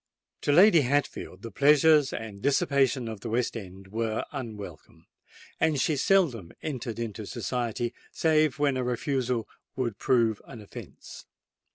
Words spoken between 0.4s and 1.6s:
To Lady Hatfield the